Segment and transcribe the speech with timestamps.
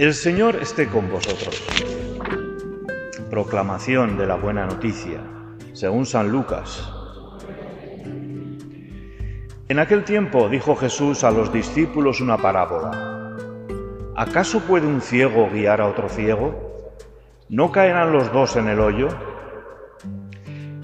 [0.00, 1.62] El Señor esté con vosotros.
[3.28, 5.20] Proclamación de la buena noticia,
[5.74, 6.90] según San Lucas.
[9.68, 13.36] En aquel tiempo dijo Jesús a los discípulos una parábola.
[14.16, 16.94] ¿Acaso puede un ciego guiar a otro ciego?
[17.50, 19.08] ¿No caerán los dos en el hoyo?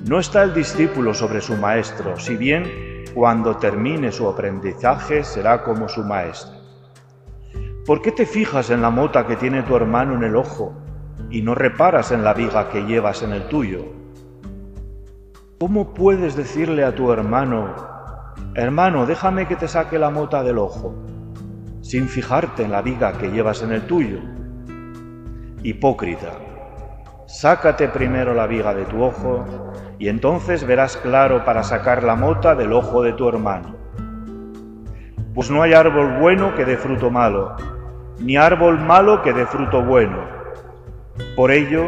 [0.06, 5.88] No está el discípulo sobre su maestro, si bien cuando termine su aprendizaje será como
[5.88, 6.55] su maestro.
[7.86, 10.74] ¿Por qué te fijas en la mota que tiene tu hermano en el ojo
[11.30, 13.84] y no reparas en la viga que llevas en el tuyo?
[15.60, 17.76] ¿Cómo puedes decirle a tu hermano,
[18.56, 20.96] hermano, déjame que te saque la mota del ojo,
[21.80, 24.18] sin fijarte en la viga que llevas en el tuyo?
[25.62, 26.32] Hipócrita,
[27.26, 29.44] sácate primero la viga de tu ojo
[30.00, 33.76] y entonces verás claro para sacar la mota del ojo de tu hermano.
[35.36, 37.54] Pues no hay árbol bueno que dé fruto malo,
[38.18, 40.18] ni árbol malo que dé fruto bueno.
[41.34, 41.86] Por ello,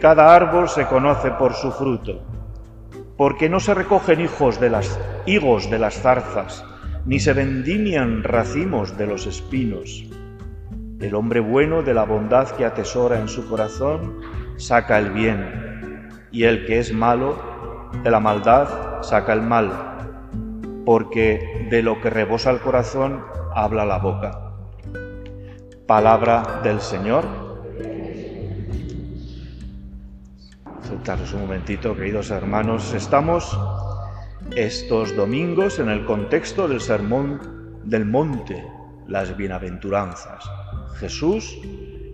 [0.00, 2.22] cada árbol se conoce por su fruto,
[3.16, 6.64] porque no se recogen hijos de las higos de las zarzas,
[7.06, 10.04] ni se vendimian racimos de los espinos.
[11.00, 14.20] El hombre bueno de la bondad que atesora en su corazón
[14.56, 17.36] saca el bien, y el que es malo
[18.02, 19.70] de la maldad saca el mal,
[20.84, 23.22] porque de lo que rebosa el corazón
[23.54, 24.41] habla la boca.
[25.92, 27.22] Palabra del Señor.
[30.80, 32.94] Sentaros un momentito, queridos hermanos.
[32.94, 33.54] Estamos
[34.56, 38.64] estos domingos en el contexto del Sermón del Monte,
[39.06, 40.50] las Bienaventuranzas.
[40.94, 41.58] Jesús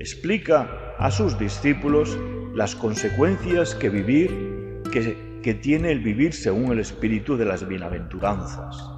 [0.01, 2.19] explica a sus discípulos
[2.57, 8.91] las consecuencias que vivir, que, que tiene el vivir según el espíritu de las bienaventuranzas.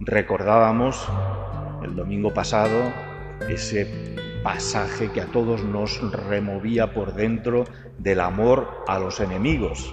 [0.00, 1.06] Recordábamos
[1.84, 3.05] el domingo pasado
[3.48, 7.64] ese pasaje que a todos nos removía por dentro
[7.98, 9.92] del amor a los enemigos.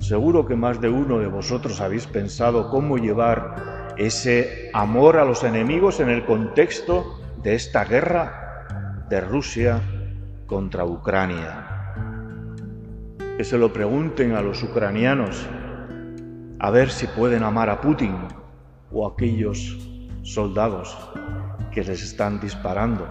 [0.00, 5.44] Seguro que más de uno de vosotros habéis pensado cómo llevar ese amor a los
[5.44, 9.80] enemigos en el contexto de esta guerra de Rusia
[10.46, 11.94] contra Ucrania.
[13.36, 15.46] Que se lo pregunten a los ucranianos
[16.58, 18.16] a ver si pueden amar a Putin
[18.90, 19.78] o a aquellos
[20.22, 20.96] soldados
[21.78, 23.08] que les están disparando.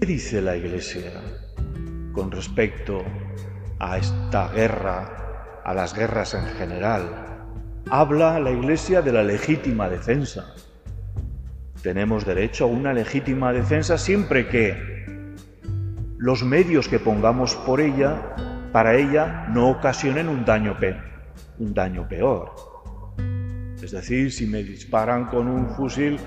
[0.00, 1.12] ¿Qué dice la Iglesia
[2.14, 3.04] con respecto
[3.78, 7.44] a esta guerra, a las guerras en general?
[7.90, 10.54] Habla la Iglesia de la legítima defensa.
[11.82, 15.34] Tenemos derecho a una legítima defensa siempre que
[16.16, 20.74] los medios que pongamos por ella, para ella, no ocasionen un daño,
[21.58, 22.65] un daño peor.
[23.82, 26.18] Es decir, si me disparan con un fusil,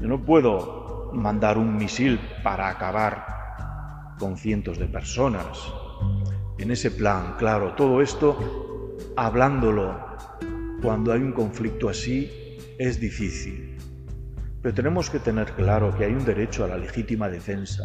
[0.00, 5.72] yo no puedo mandar un misil para acabar con cientos de personas.
[6.58, 9.96] En ese plan, claro, todo esto, hablándolo
[10.82, 13.76] cuando hay un conflicto así, es difícil.
[14.60, 17.84] Pero tenemos que tener claro que hay un derecho a la legítima defensa.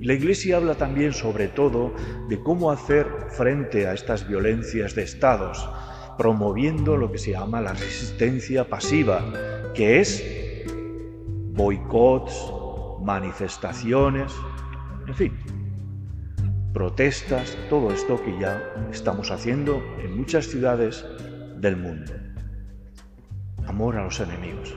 [0.00, 1.94] Y la Iglesia habla también sobre todo
[2.28, 5.68] de cómo hacer frente a estas violencias de estados,
[6.18, 9.24] promoviendo lo que se llama la resistencia pasiva,
[9.74, 10.22] que es
[11.52, 12.52] boicots,
[13.02, 14.32] manifestaciones,
[15.06, 15.32] en fin,
[16.74, 21.06] protestas, todo esto que ya estamos haciendo en muchas ciudades
[21.56, 22.12] del mundo.
[23.66, 24.74] Amor a los enemigos.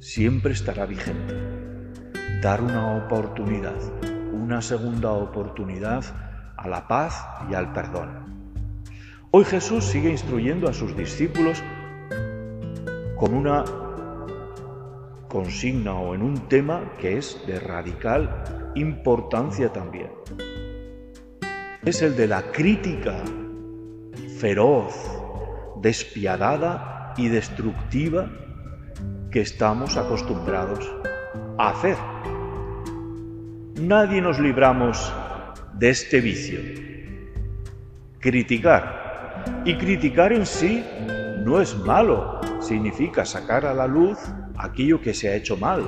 [0.00, 1.34] Siempre estará vigente.
[2.42, 3.76] Dar una oportunidad,
[4.32, 6.04] una segunda oportunidad
[6.56, 8.35] a la paz y al perdón.
[9.38, 11.62] Hoy Jesús sigue instruyendo a sus discípulos
[13.18, 13.66] con una
[15.28, 20.08] consigna o en un tema que es de radical importancia también.
[21.84, 23.22] Es el de la crítica
[24.38, 24.94] feroz,
[25.82, 28.30] despiadada y destructiva
[29.30, 30.90] que estamos acostumbrados
[31.58, 31.98] a hacer.
[33.82, 35.12] Nadie nos libramos
[35.74, 36.58] de este vicio.
[38.18, 39.05] Criticar
[39.64, 40.84] y criticar en sí
[41.44, 44.18] no es malo, significa sacar a la luz
[44.56, 45.82] aquello que se ha hecho mal,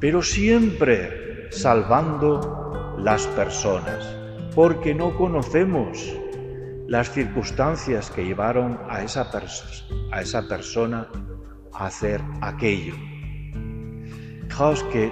[0.00, 4.16] pero siempre salvando las personas,
[4.54, 6.16] porque no conocemos
[6.88, 9.30] las circunstancias que llevaron a esa,
[10.48, 11.08] persona
[11.72, 12.94] a hacer aquello.
[14.48, 15.10] Fijaos que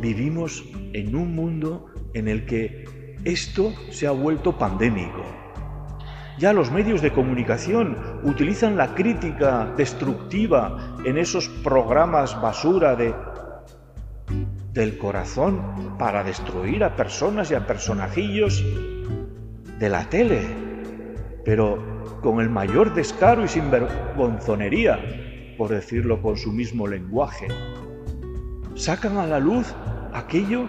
[0.00, 2.84] vivimos en un mundo en el que
[3.24, 5.24] esto se ha vuelto pandémico
[6.38, 13.14] ya los medios de comunicación utilizan la crítica destructiva en esos programas basura de,
[14.72, 18.62] del corazón para destruir a personas y a personajillos
[19.78, 20.42] de la tele,
[21.44, 24.98] pero con el mayor descaro y sinvergonzonería,
[25.56, 27.48] por decirlo con su mismo lenguaje.
[28.74, 29.74] Sacan a la luz
[30.12, 30.68] aquello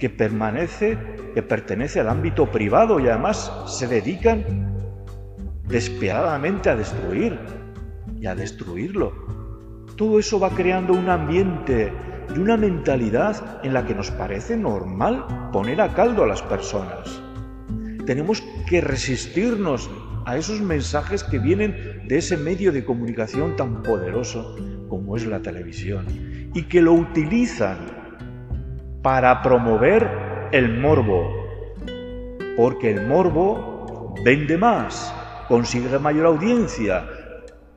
[0.00, 0.98] que permanece,
[1.34, 4.68] que pertenece al ámbito privado y además se dedican
[5.68, 7.38] despiadadamente a destruir
[8.20, 9.12] y a destruirlo.
[9.96, 11.92] Todo eso va creando un ambiente
[12.34, 17.20] y una mentalidad en la que nos parece normal poner a caldo a las personas.
[18.06, 19.90] Tenemos que resistirnos
[20.24, 24.56] a esos mensajes que vienen de ese medio de comunicación tan poderoso
[24.88, 26.06] como es la televisión
[26.54, 27.78] y que lo utilizan
[29.02, 31.30] para promover el morbo,
[32.56, 35.14] porque el morbo vende más,
[35.48, 37.08] consigue mayor audiencia,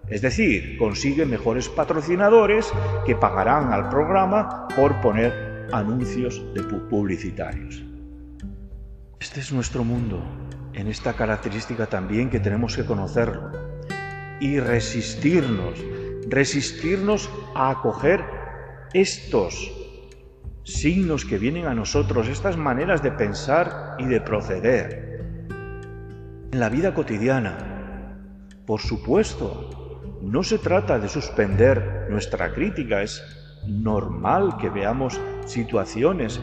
[0.08, 2.72] es decir, consigue mejores patrocinadores
[3.06, 7.82] que pagarán al programa por poner anuncios de publicitarios.
[9.20, 10.22] Este es nuestro mundo,
[10.74, 13.52] en esta característica también que tenemos que conocerlo
[14.40, 15.80] y resistirnos,
[16.28, 18.24] resistirnos a acoger
[18.94, 19.72] estos
[20.64, 25.11] signos que vienen a nosotros, estas maneras de pensar y de proceder.
[26.52, 27.58] En la vida cotidiana,
[28.66, 33.24] por supuesto, no se trata de suspender nuestra crítica, es
[33.66, 36.42] normal que veamos situaciones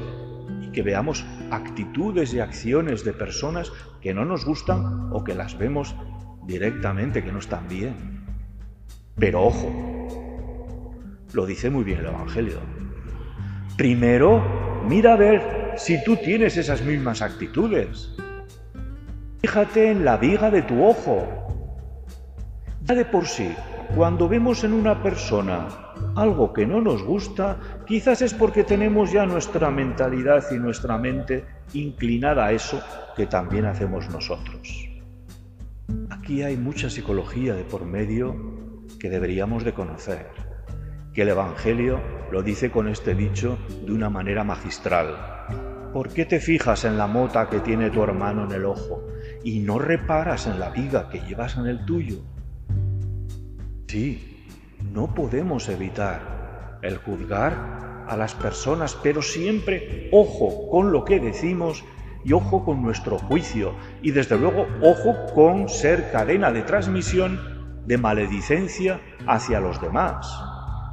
[0.62, 3.70] y que veamos actitudes y acciones de personas
[4.00, 5.94] que no nos gustan o que las vemos
[6.46, 7.94] directamente que no están bien.
[9.14, 9.70] Pero ojo,
[11.34, 12.60] lo dice muy bien el Evangelio.
[13.76, 14.42] Primero,
[14.88, 18.16] mira a ver si tú tienes esas mismas actitudes.
[19.40, 21.48] Fíjate en la viga de tu ojo
[22.88, 23.54] ya de por sí,
[23.94, 25.68] cuando vemos en una persona
[26.16, 31.44] algo que no nos gusta, quizás es porque tenemos ya nuestra mentalidad y nuestra mente
[31.74, 32.82] inclinada a eso
[33.14, 34.88] que también hacemos nosotros.
[36.08, 38.34] Aquí hay mucha psicología de por medio
[38.98, 40.28] que deberíamos de conocer,
[41.12, 42.00] que el Evangelio
[42.32, 45.14] lo dice con este dicho de una manera magistral.
[45.92, 49.04] ¿Por qué te fijas en la mota que tiene tu hermano en el ojo
[49.44, 52.18] y no reparas en la viga que llevas en el tuyo?
[53.86, 54.44] Sí,
[54.92, 61.84] no podemos evitar el juzgar a las personas, pero siempre ojo con lo que decimos
[62.24, 67.38] y ojo con nuestro juicio y desde luego ojo con ser cadena de transmisión
[67.86, 70.26] de maledicencia hacia los demás,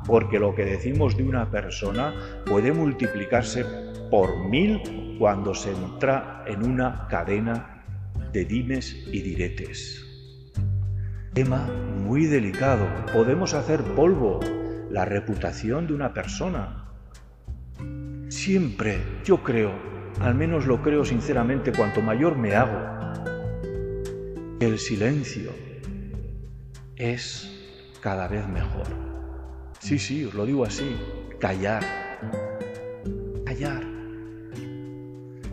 [0.05, 2.13] porque lo que decimos de una persona
[2.45, 3.65] puede multiplicarse
[4.09, 7.74] por mil cuando se entra en una cadena
[8.35, 10.05] de dimes y diretes.
[11.33, 11.67] Tema
[12.03, 12.85] muy delicado.
[13.13, 14.41] Podemos hacer polvo
[14.89, 16.91] la reputación de una persona.
[18.27, 19.71] Siempre, yo creo,
[20.19, 22.77] al menos lo creo sinceramente, cuanto mayor me hago,
[24.59, 25.51] el silencio
[26.97, 28.87] es cada vez mejor.
[29.79, 30.97] Sí, sí, os lo digo así,
[31.39, 31.85] callar.
[33.45, 33.94] Callar.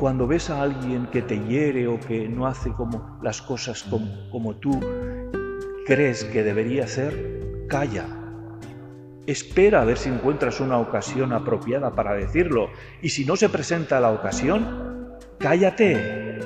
[0.03, 4.29] Cuando ves a alguien que te hiere o que no hace como las cosas como,
[4.33, 4.81] como tú
[5.87, 8.07] crees que debería ser, calla.
[9.29, 14.01] Espera a ver si encuentras una ocasión apropiada para decirlo y si no se presenta
[14.01, 16.41] la ocasión, cállate.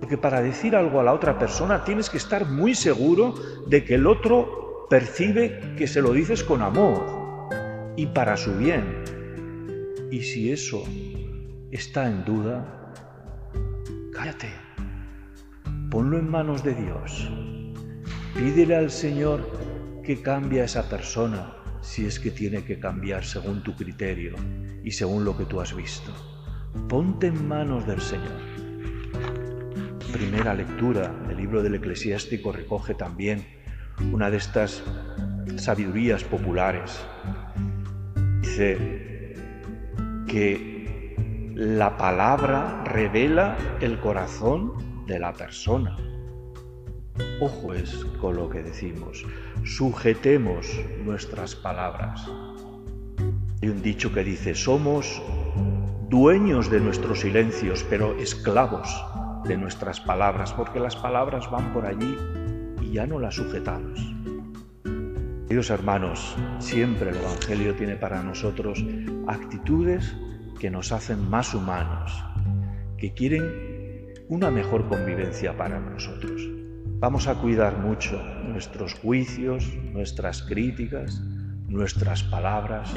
[0.00, 3.34] Porque para decir algo a la otra persona tienes que estar muy seguro
[3.66, 7.50] de que el otro percibe que se lo dices con amor
[7.94, 9.04] y para su bien.
[10.10, 10.82] Y si eso
[11.70, 12.92] está en duda,
[14.12, 14.48] cállate.
[15.90, 17.30] Ponlo en manos de Dios.
[18.34, 19.48] Pídele al Señor
[20.04, 24.34] que cambie a esa persona si es que tiene que cambiar según tu criterio
[24.82, 26.12] y según lo que tú has visto.
[26.88, 28.40] Ponte en manos del Señor.
[30.12, 33.44] Primera lectura del libro del eclesiástico recoge también
[34.12, 34.82] una de estas
[35.56, 37.00] sabidurías populares.
[38.42, 39.34] Dice
[40.26, 40.75] que
[41.56, 44.74] la palabra revela el corazón
[45.06, 45.96] de la persona.
[47.40, 49.24] Ojo es con lo que decimos.
[49.64, 50.66] Sujetemos
[51.02, 52.28] nuestras palabras.
[53.62, 55.22] Hay un dicho que dice, somos
[56.10, 58.86] dueños de nuestros silencios, pero esclavos
[59.44, 62.18] de nuestras palabras, porque las palabras van por allí
[62.82, 63.98] y ya no las sujetamos.
[65.48, 68.84] Queridos hermanos, siempre el Evangelio tiene para nosotros
[69.26, 70.14] actitudes
[70.58, 72.24] que nos hacen más humanos,
[72.98, 76.42] que quieren una mejor convivencia para nosotros.
[76.98, 81.20] Vamos a cuidar mucho nuestros juicios, nuestras críticas,
[81.68, 82.94] nuestras palabras,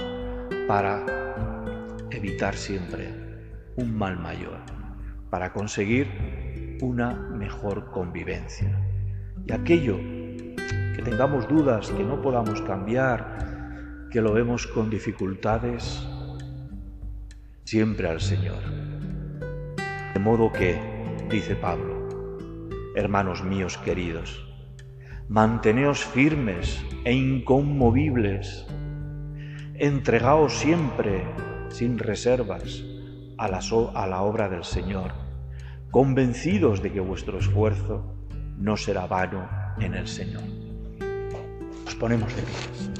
[0.67, 1.05] para
[2.11, 3.13] evitar siempre
[3.75, 4.59] un mal mayor,
[5.29, 8.71] para conseguir una mejor convivencia.
[9.45, 9.97] Y aquello
[10.95, 16.08] que tengamos dudas, que no podamos cambiar, que lo vemos con dificultades,
[17.69, 18.63] siempre al Señor.
[20.15, 20.81] De modo que,
[21.29, 22.09] dice Pablo,
[22.95, 24.43] hermanos míos queridos,
[25.27, 28.65] manteneos firmes e inconmovibles,
[29.75, 31.23] entregaos siempre,
[31.69, 32.83] sin reservas,
[33.38, 33.59] a la,
[33.93, 35.11] a la obra del Señor,
[35.91, 38.15] convencidos de que vuestro esfuerzo
[38.57, 39.47] no será vano
[39.79, 40.41] en el Señor.
[41.85, 42.98] Nos ponemos de pie.